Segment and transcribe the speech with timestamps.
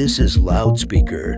[0.00, 1.36] This is Loudspeaker.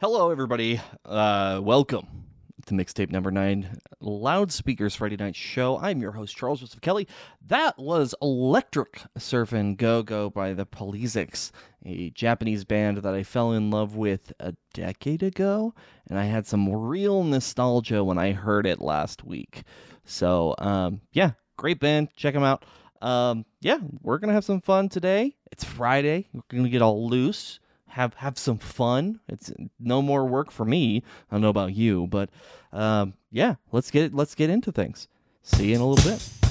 [0.00, 0.80] Hello, everybody.
[1.04, 2.06] Uh, welcome
[2.66, 5.76] to mixtape number nine, Loudspeakers Friday Night Show.
[5.76, 7.08] I'm your host, Charles Joseph Kelly.
[7.44, 11.50] That was Electric Surf and Go Go by the Polysics,
[11.84, 15.74] a Japanese band that I fell in love with a decade ago,
[16.08, 19.64] and I had some real nostalgia when I heard it last week.
[20.04, 22.10] So, um, yeah, great band.
[22.14, 22.64] Check them out.
[23.02, 25.34] Um, yeah, we're gonna have some fun today.
[25.50, 26.28] It's Friday.
[26.32, 27.58] We're gonna get all loose
[27.98, 29.18] have have some fun.
[29.28, 31.02] It's no more work for me.
[31.30, 32.30] I don't know about you, but
[32.72, 35.08] um, yeah, let's get let's get into things.
[35.42, 36.47] See you in a little bit.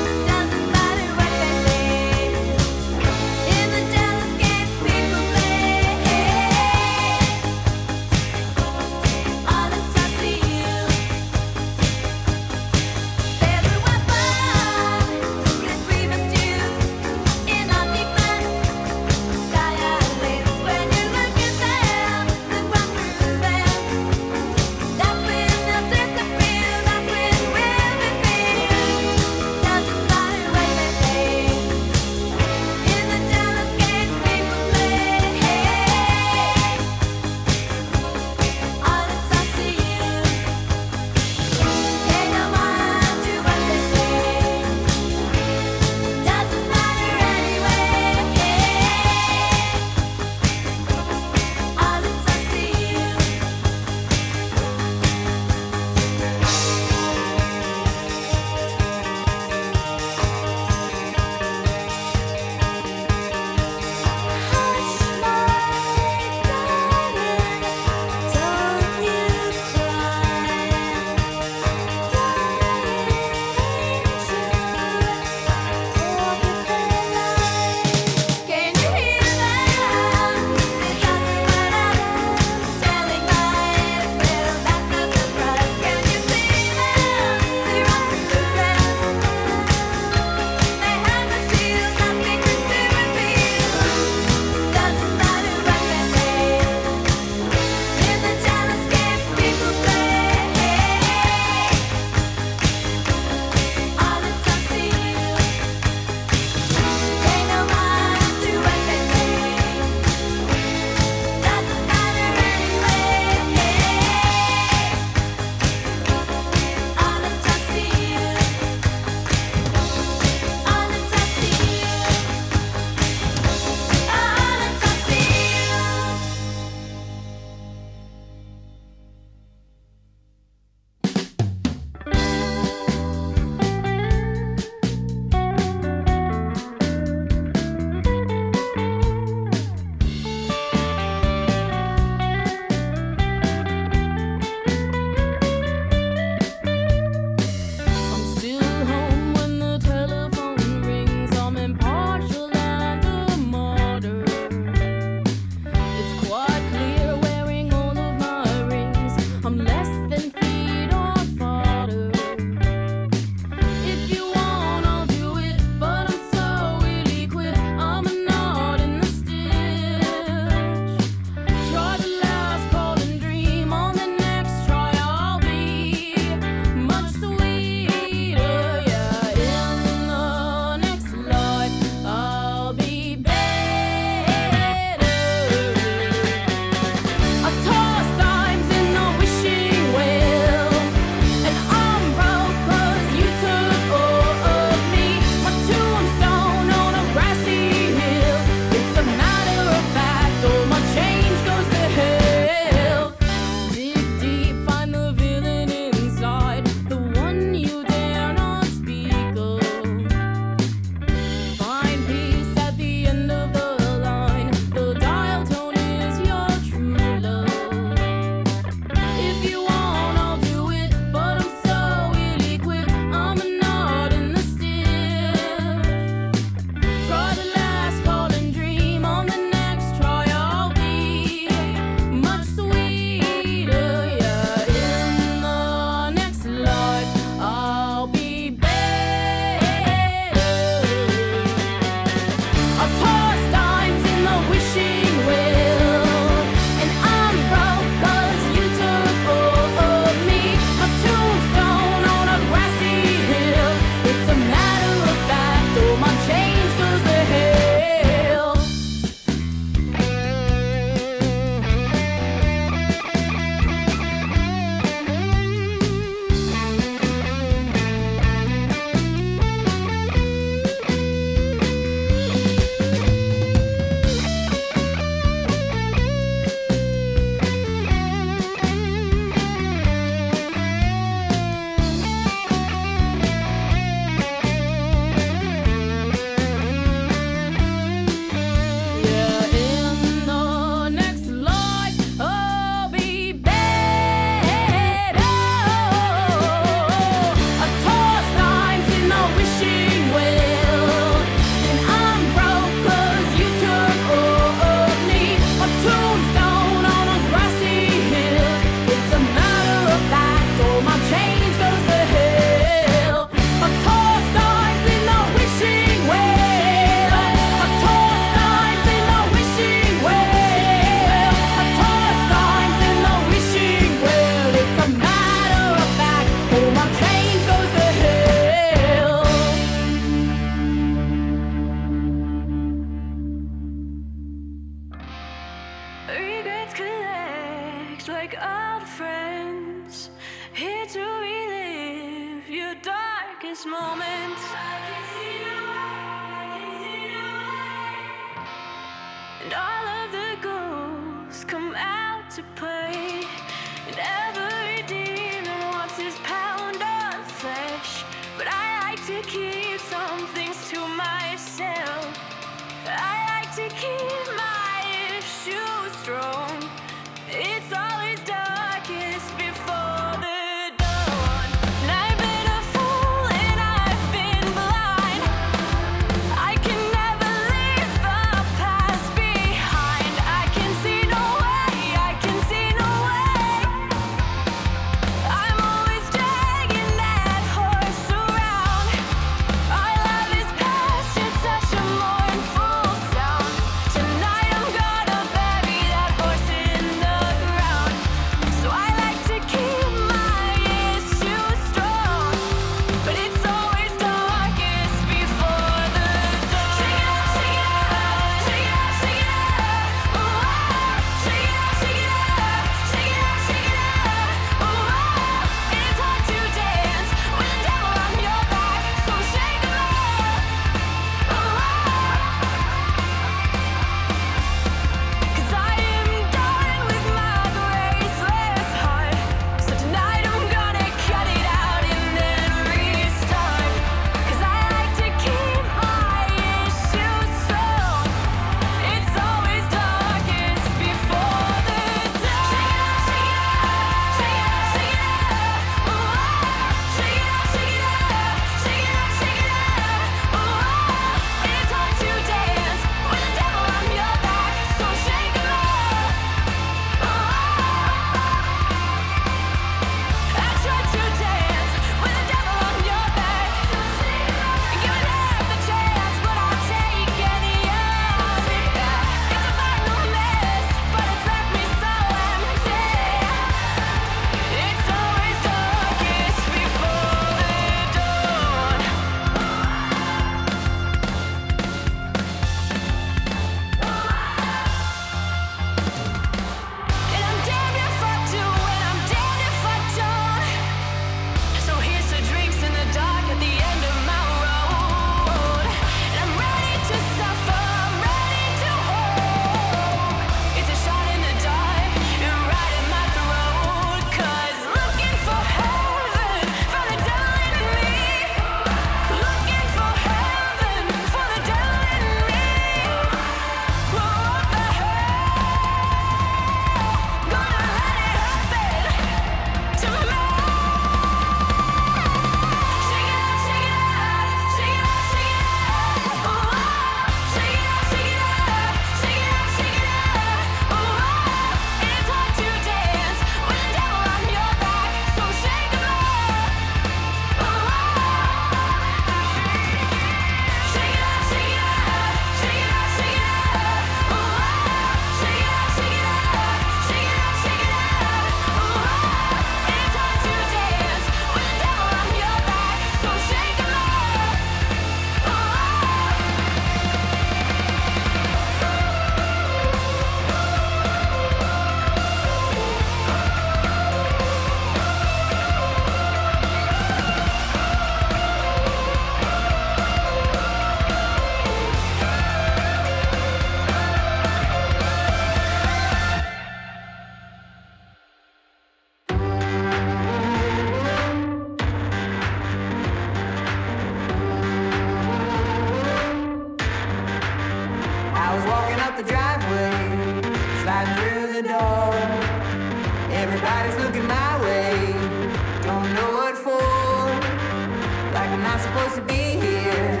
[598.56, 600.00] Not supposed to be here,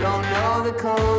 [0.00, 1.13] don't know the code.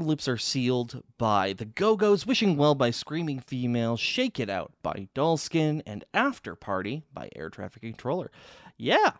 [0.00, 4.72] Lips Are Sealed by The Go Go's, Wishing Well by Screaming Female, Shake It Out
[4.82, 8.30] by Dullskin, and After Party by Air Traffic Controller.
[8.76, 9.12] Yeah.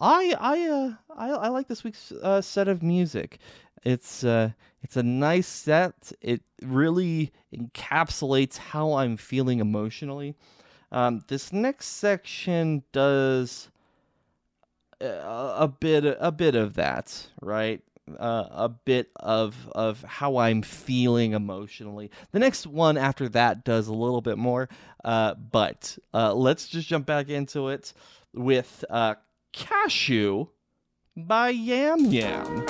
[0.00, 3.38] I I uh I, I like this week's uh, set of music.
[3.84, 6.12] It's uh it's a nice set.
[6.20, 10.34] It really encapsulates how I'm feeling emotionally.
[10.92, 13.68] Um, this next section does
[15.00, 15.06] a,
[15.58, 17.82] a bit a bit of that, right?
[18.18, 22.10] Uh, a bit of of how I'm feeling emotionally.
[22.32, 24.68] The next one after that does a little bit more,
[25.04, 27.92] uh, but uh, let's just jump back into it
[28.32, 29.14] with uh,
[29.52, 30.46] "Cashew"
[31.16, 32.66] by Yam Yam.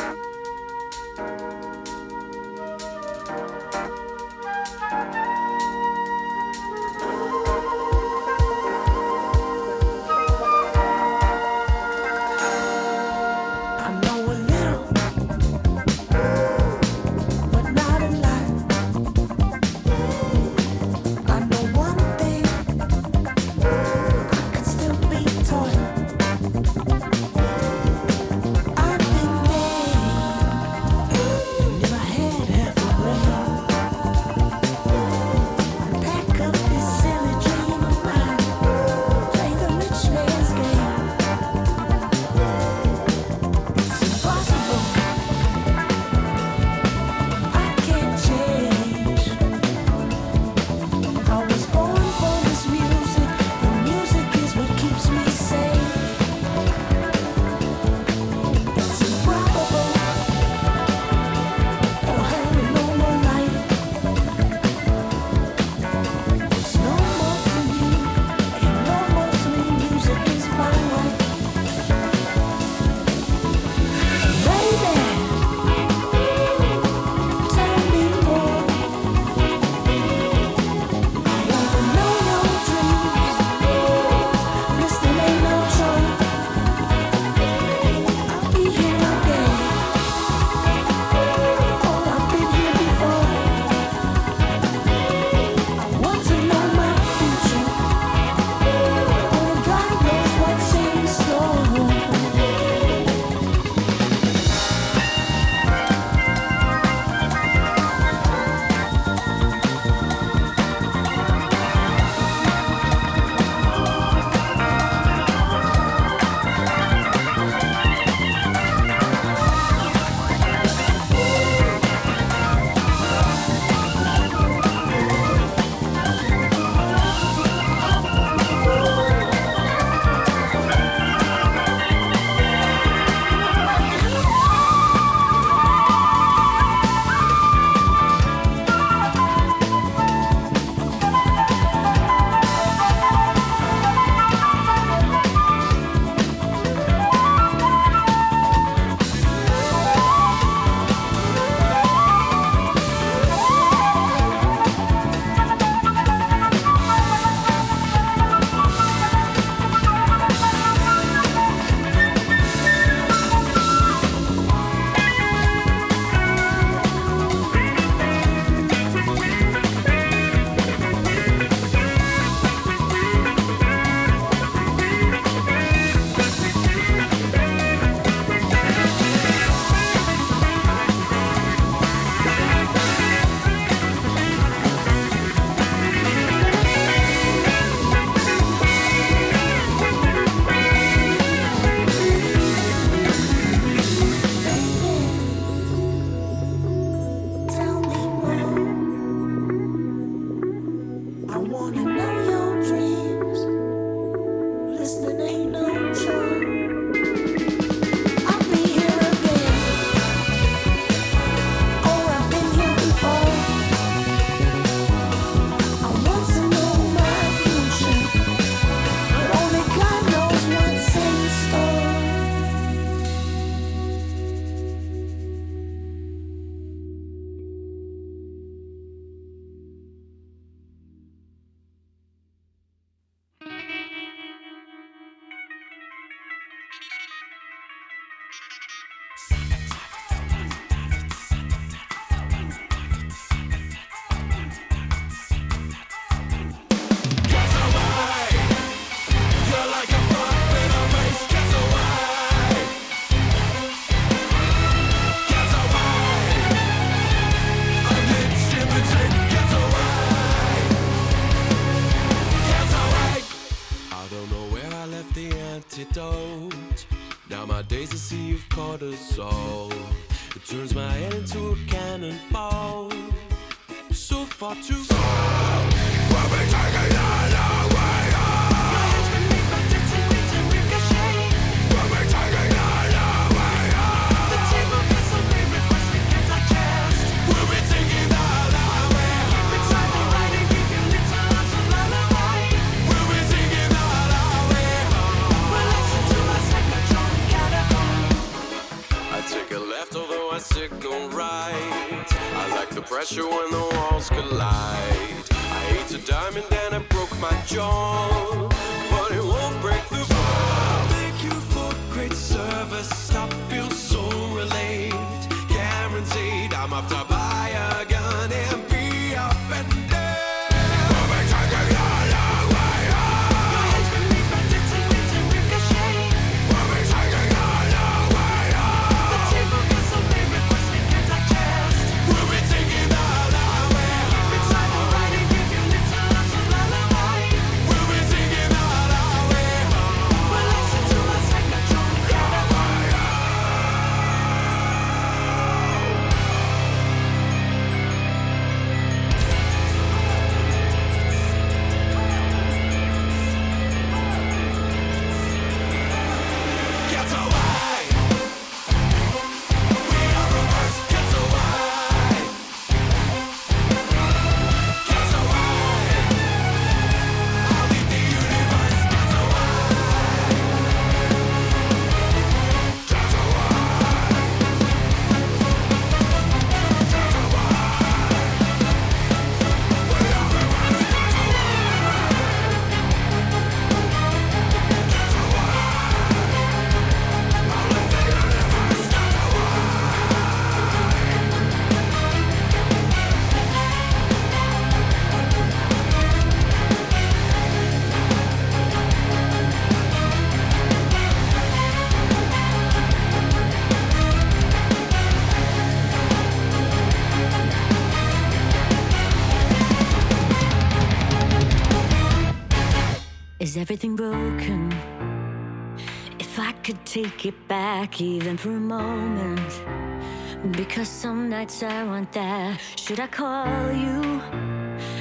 [420.49, 422.59] Because some nights I want that.
[422.77, 424.23] Should I call you?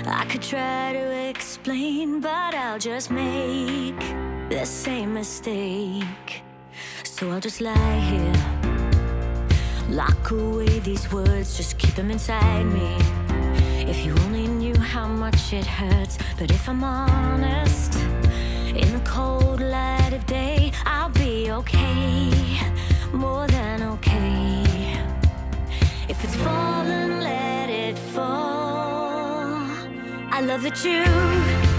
[0.06, 3.98] I could try to explain, but I'll just make
[4.50, 6.44] the same mistake.
[7.06, 8.34] So I'll just lie here.
[9.88, 12.98] Lock away these words, just keep them inside me.
[13.90, 17.96] If you only knew how much it hurts, but if I'm honest,
[18.76, 22.60] in the cold light of day, I'll be okay,
[23.14, 24.69] more than okay.
[26.20, 29.56] If it's fallen, let it fall.
[30.32, 31.79] I love that you.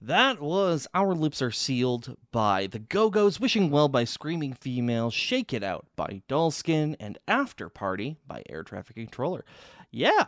[0.00, 5.10] That was Our Lips Are Sealed by The Go Go's, Wishing Well by Screaming Female,
[5.10, 9.44] Shake It Out by Dollskin, and After Party by Air Traffic Controller.
[9.90, 10.26] Yeah.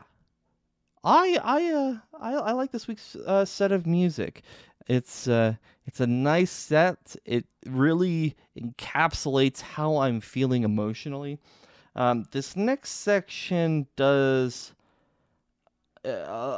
[1.05, 4.43] I I uh I, I like this week's uh, set of music.
[4.89, 5.55] It's uh
[5.87, 7.17] it's a nice set.
[7.25, 11.39] It really encapsulates how I'm feeling emotionally.
[11.95, 14.73] Um, this next section does
[16.05, 16.11] a,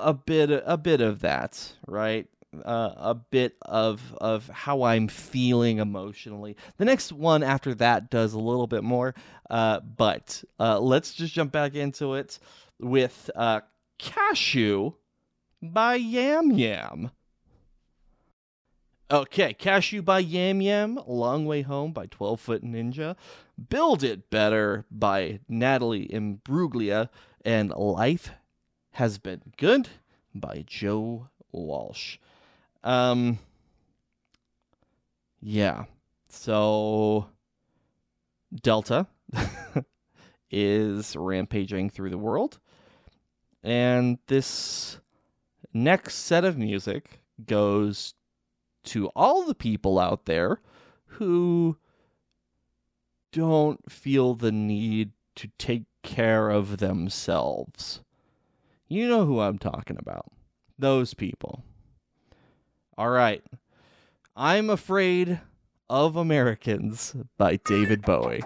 [0.04, 2.26] a bit a bit of that, right?
[2.64, 6.56] Uh, a bit of of how I'm feeling emotionally.
[6.78, 9.14] The next one after that does a little bit more,
[9.48, 12.38] uh, but uh, let's just jump back into it
[12.80, 13.60] with uh,
[13.98, 14.92] "Cashew"
[15.62, 17.10] by Yam Yam.
[19.12, 23.16] Okay, Cashew by Yam Yam, Long Way Home by 12 Foot Ninja,
[23.68, 27.08] Build It Better by Natalie Imbruglia,
[27.44, 28.30] and Life
[28.92, 29.88] Has Been Good
[30.32, 32.18] by Joe Walsh.
[32.84, 33.40] Um,
[35.40, 35.86] yeah,
[36.28, 37.26] so
[38.54, 39.08] Delta
[40.52, 42.60] is rampaging through the world,
[43.64, 45.00] and this
[45.74, 48.14] next set of music goes
[48.84, 50.60] to all the people out there
[51.04, 51.76] who
[53.32, 58.02] don't feel the need to take care of themselves.
[58.88, 60.26] You know who I'm talking about.
[60.78, 61.62] Those people.
[62.96, 63.42] All right.
[64.36, 65.40] I'm Afraid
[65.88, 68.42] of Americans by David Bowie.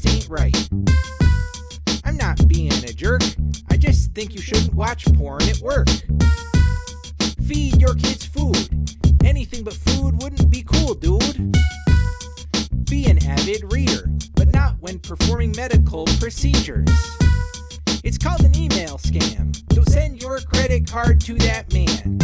[0.00, 0.68] Just ain't right.
[2.04, 3.22] I'm not being a jerk,
[3.70, 5.88] I just think you shouldn't watch porn at work.
[7.46, 8.68] Feed your kids food.
[9.24, 11.56] Anything but food wouldn't be cool, dude.
[12.88, 16.88] Be an avid reader, but not when performing medical procedures.
[18.04, 19.66] It's called an email scam.
[19.68, 22.18] Don't send your credit card to that man.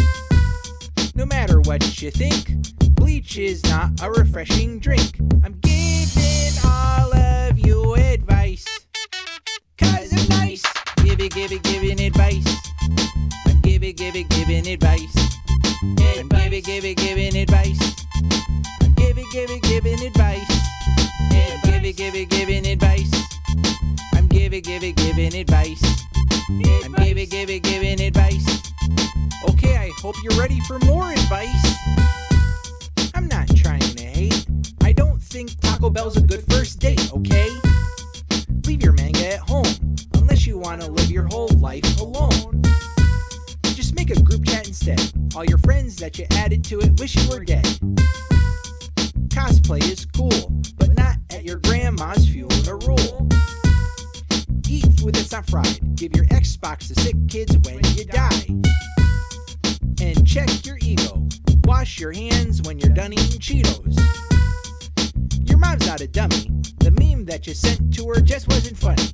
[1.15, 2.51] No matter what you think,
[2.95, 5.19] bleach is not a refreshing drink.
[5.43, 8.65] I'm giving all of you advice.
[9.77, 10.63] Cause I'm nice.
[11.03, 12.45] Giving, giving, giving advice.
[13.47, 15.15] I'm giving, giving, giving advice.
[15.81, 18.05] I'm giving, giving, giving advice.
[18.81, 20.49] I'm giving, giving, giving advice.
[21.53, 23.11] I'm giving, giving, giving advice.
[24.13, 25.83] I'm giving, giving, giving advice.
[26.49, 28.73] I'm giving, giving, giving advice.
[29.49, 31.75] Okay, I hope you're ready for more advice.
[33.13, 34.45] I'm not trying to hate.
[34.83, 37.34] I don't think Taco Bell's a good first date, okay?
[45.35, 47.65] All your friends that you added to it wish you were dead.
[49.29, 53.27] Cosplay is cool, but not at your grandma's funeral.
[54.69, 55.95] Eat food that's not fried.
[55.95, 58.45] Give your Xbox to sick kids when you die.
[59.99, 61.27] And check your ego.
[61.63, 63.97] Wash your hands when you're done eating Cheetos.
[65.49, 66.51] Your mom's not a dummy.
[66.79, 69.07] The meme that you sent to her just wasn't funny.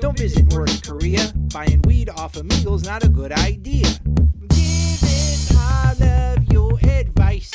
[0.00, 1.32] Don't visit North Korea.
[1.52, 3.86] Buying weed off Amigos not a good idea.
[4.46, 7.50] Giving all of you advice.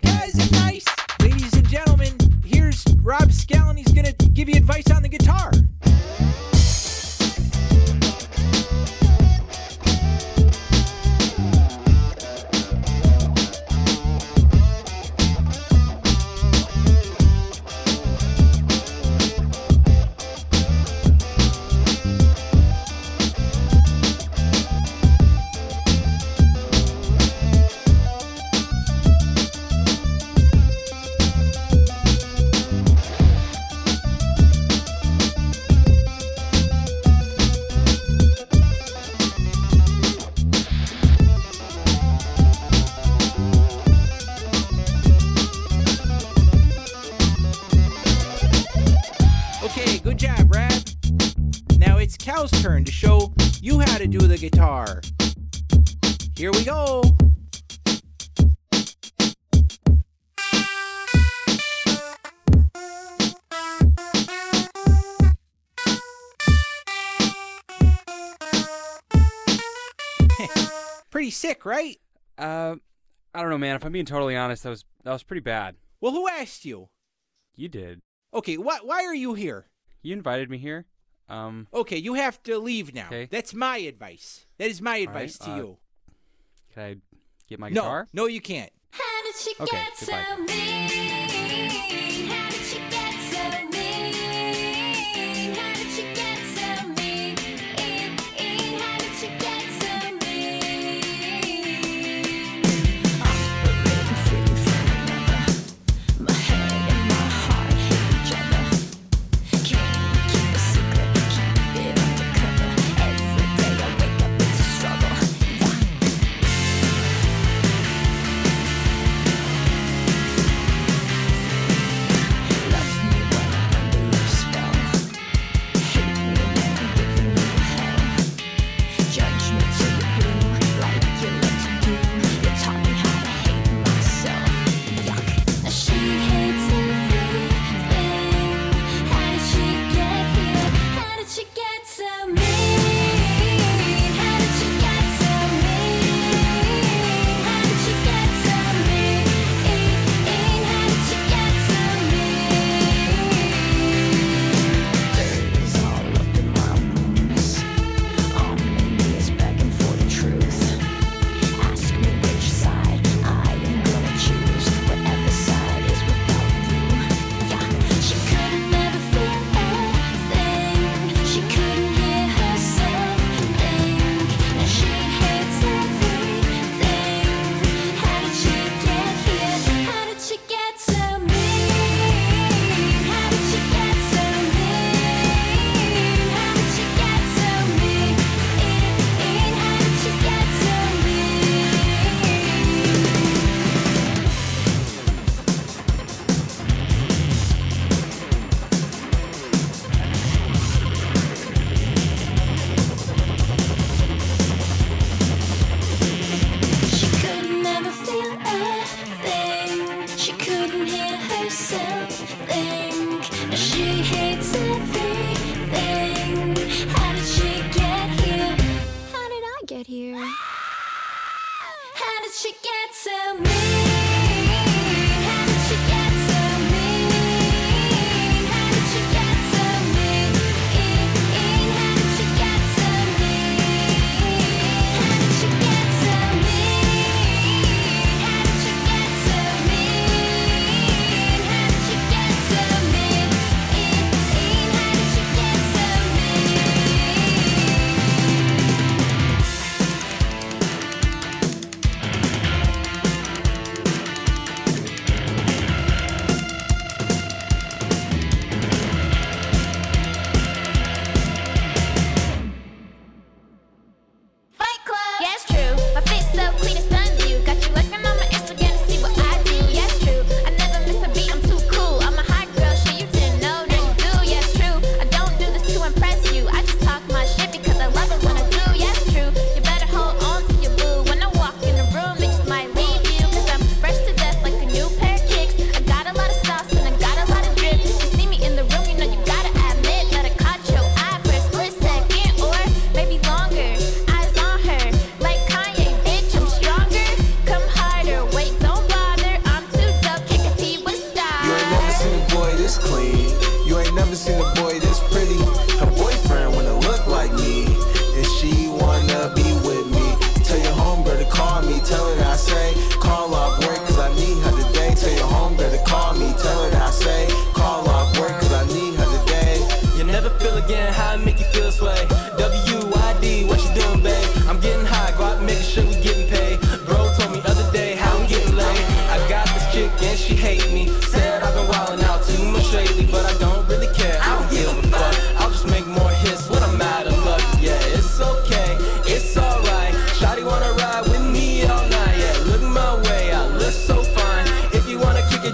[0.00, 0.84] Guys are nice.
[1.20, 3.76] Ladies and gentlemen, here's Rob Scallon.
[3.76, 5.50] He's gonna give you advice on the guitar.
[71.44, 71.98] Sick, right?
[72.38, 72.76] Uh,
[73.34, 73.76] I don't know, man.
[73.76, 75.76] If I'm being totally honest, that was that was pretty bad.
[76.00, 76.88] Well, who asked you?
[77.56, 78.00] You did.
[78.32, 79.66] Okay, why why are you here?
[80.02, 80.86] You invited me here.
[81.28, 83.06] Um, Okay, you have to leave now.
[83.06, 83.26] Okay.
[83.30, 84.46] That's my advice.
[84.58, 85.78] That is my right, advice to uh, you.
[86.74, 86.96] can I
[87.48, 88.08] get my No, guitar?
[88.12, 88.70] no, you can't.
[88.90, 90.44] How did she Okay, get so goodbye.
[90.54, 91.23] mean?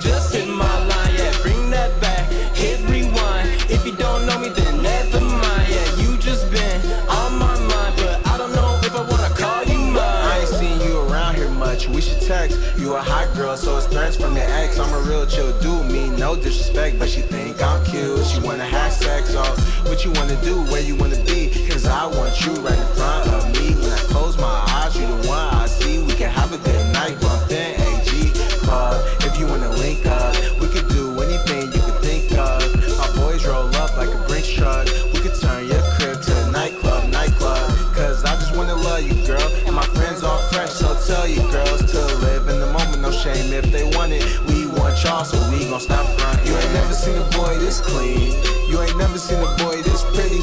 [0.01, 1.15] Just hit my line.
[1.15, 3.49] Yeah, bring that back, hit rewind.
[3.71, 5.69] If you don't know me, then never mind.
[5.69, 9.65] Yeah, you just been on my mind, but I don't know if I wanna call
[9.65, 9.99] you mine.
[10.33, 11.89] I ain't seen you around here much.
[11.89, 12.59] We should text.
[12.79, 14.79] You a hot girl, so it's threats from your ex.
[14.79, 18.25] I'm a real chill dude, mean no disrespect, but she think I'm cute.
[18.27, 19.43] She wanna have sex, so
[19.89, 21.51] what you wanna do, where you wanna be?
[21.69, 23.75] Cause I want you right in front of me.
[23.75, 26.03] When I close my eyes, you the one I see.
[26.03, 27.50] We can have a good night, bump
[45.51, 46.47] we gon' stop front.
[46.47, 48.33] You ain't never seen a boy this clean.
[48.71, 50.41] You ain't never seen a boy this pretty.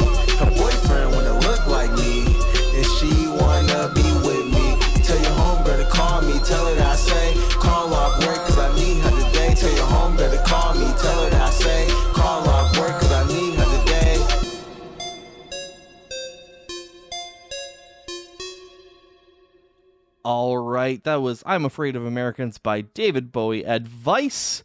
[21.08, 23.66] That was "I'm Afraid of Americans" by David Bowie.
[23.66, 24.62] Advice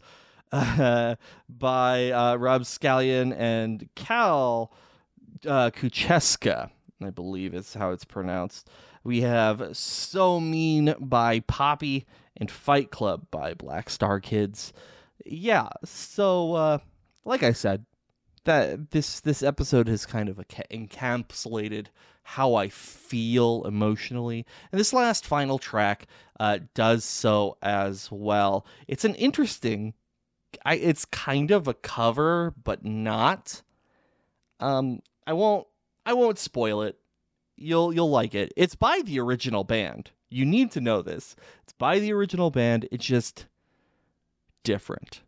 [0.51, 1.15] uh,
[1.47, 4.69] by uh, Rob Scallon and Cal
[5.47, 6.69] uh, Kucheska,
[7.01, 8.69] I believe is how it's pronounced.
[9.05, 14.73] We have "So Mean" by Poppy and "Fight Club" by Black Star Kids.
[15.25, 16.77] Yeah, so uh,
[17.23, 17.85] like I said,
[18.43, 21.85] that this this episode has kind of encapsulated
[22.23, 26.07] how I feel emotionally, and this last final track
[26.39, 28.65] uh, does so as well.
[28.87, 29.93] It's an interesting,
[30.65, 33.61] I it's kind of a cover, but not.
[34.59, 35.67] Um, I won't
[36.05, 36.97] I won't spoil it.
[37.57, 38.51] You'll you'll like it.
[38.57, 40.11] It's by the original band.
[40.29, 41.35] You need to know this.
[41.63, 42.87] It's by the original band.
[42.91, 43.45] It's just
[44.63, 45.21] different.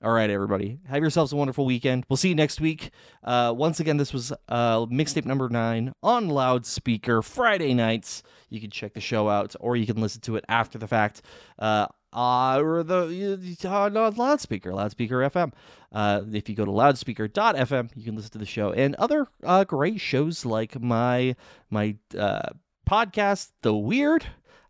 [0.00, 0.78] All right, everybody.
[0.86, 2.04] Have yourselves a wonderful weekend.
[2.08, 2.92] We'll see you next week.
[3.24, 8.22] Uh, once again, this was uh, mixtape number nine on loudspeaker Friday nights.
[8.48, 11.22] You can check the show out, or you can listen to it after the fact.
[11.58, 15.52] Uh, or the uh, no, loudspeaker, loudspeaker FM.
[15.90, 19.64] Uh, if you go to loudspeaker.fm, you can listen to the show and other uh,
[19.64, 21.34] great shows like my
[21.70, 22.50] my uh,
[22.88, 24.26] podcast, The Weird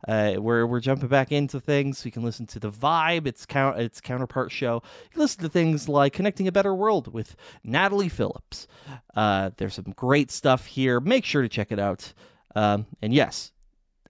[0.07, 2.05] uh, where we're jumping back into things.
[2.05, 4.75] You can listen to the vibe, its count, its counterpart show.
[5.05, 7.35] You can listen to things like Connecting a Better World with
[7.65, 8.69] Natalie Phillips.
[9.15, 11.01] Uh, there's some great stuff here.
[11.01, 12.13] Make sure to check it out.
[12.55, 13.53] Um, and yes,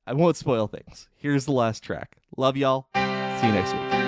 [0.07, 1.09] I won't spoil things.
[1.17, 2.17] Here's the last track.
[2.37, 2.89] Love y'all.
[2.95, 4.08] See you next week.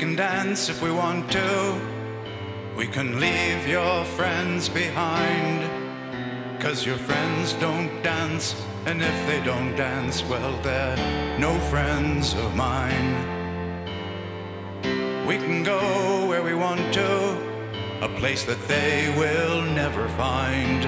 [0.00, 1.78] Can dance if we want to.
[2.74, 5.68] We can leave your friends behind.
[6.58, 8.56] Cause your friends don't dance.
[8.86, 10.96] And if they don't dance, well, they're
[11.38, 13.12] no friends of mine.
[15.26, 17.10] We can go where we want to.
[18.00, 20.82] A place that they will never find.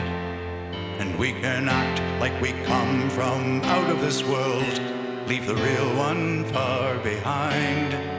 [1.01, 4.81] And we can act like we come from out of this world.
[5.29, 8.12] Leave the real one far behind.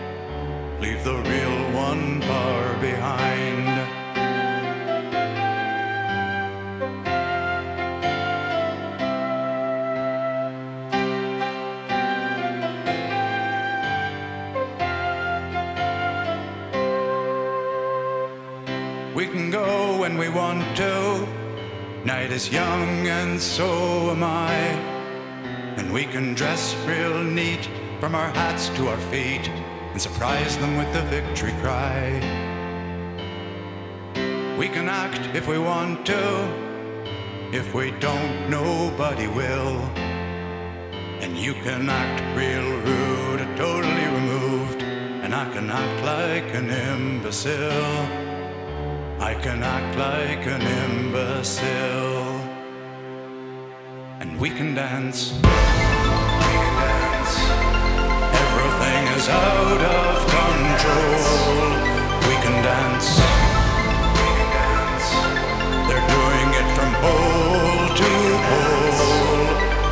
[0.80, 3.44] Leave the real one far behind.
[19.16, 21.28] We can go when we want to.
[22.04, 24.54] Night is young and so am I.
[25.78, 27.70] And we can dress real neat
[28.00, 29.50] from our hats to our feet
[29.94, 32.20] and surprise them with the victory cry.
[34.58, 36.24] We can act if we want to.
[37.54, 39.78] If we don't, nobody will.
[41.22, 44.82] And you can act real rude, or totally removed.
[44.82, 48.02] And I can act like an imbecile.
[49.22, 52.40] I can act like an imbecile.
[54.20, 55.40] And we can dance.
[59.24, 61.24] Is out of control.
[62.28, 63.10] We can dance.
[64.20, 65.08] We can dance.
[65.88, 68.12] They're doing it from pole to
[68.48, 69.48] pole.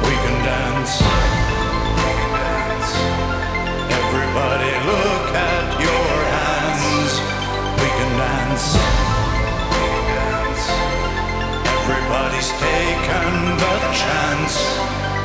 [0.08, 0.94] We can dance.
[2.04, 2.92] We can dance.
[4.02, 7.12] Everybody look at your hands.
[7.82, 8.68] We can dance.
[9.76, 10.66] We can dance.
[11.78, 13.32] Everybody's taken
[13.64, 14.56] the chance.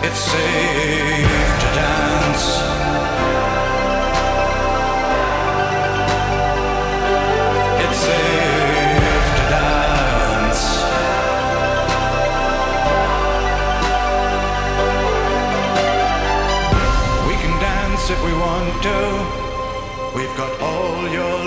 [0.06, 2.85] It's safe to dance.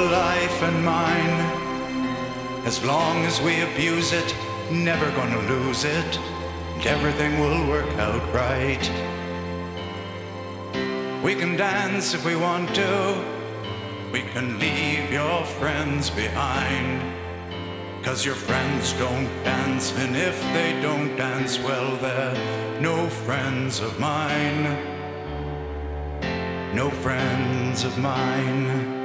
[0.10, 1.39] Life and mine.
[2.66, 4.36] As long as we abuse it,
[4.72, 6.20] never gonna lose it.
[6.76, 8.86] And everything will work out right.
[11.24, 13.24] We can dance if we want to.
[14.12, 17.01] We can leave your friends behind.
[18.03, 23.99] Cause your friends don't dance, and if they don't dance, well, they're no friends of
[23.99, 24.64] mine.
[26.74, 28.99] No friends of mine.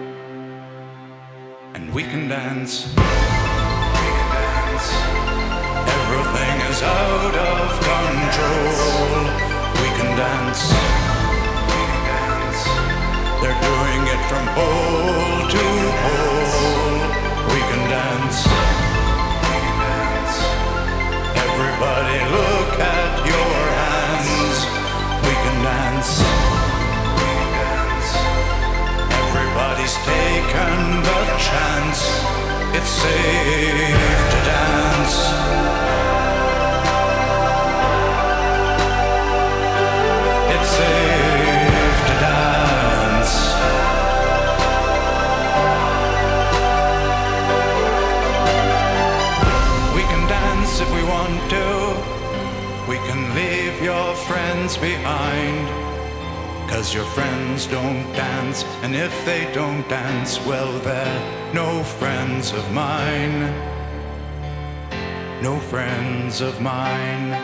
[1.74, 2.86] And we can dance.
[2.86, 4.88] We can dance.
[5.90, 9.18] Everything is out of control.
[9.82, 10.70] We can dance.
[11.74, 12.62] We can dance.
[13.42, 15.66] They're doing it from pole to
[15.98, 17.02] pole.
[17.50, 18.38] We can dance.
[19.50, 20.36] We can dance.
[21.42, 24.56] Everybody look at your hands.
[25.26, 26.53] We can dance.
[29.56, 32.00] Everybody's taken the chance.
[32.74, 35.16] It's safe to dance.
[40.54, 43.32] It's safe to dance.
[49.94, 51.66] We can dance if we want to.
[52.90, 55.83] We can leave your friends behind.
[56.74, 62.68] Cause your friends don't dance, and if they don't dance, well, they're no friends of
[62.72, 63.42] mine.
[65.40, 67.43] No friends of mine.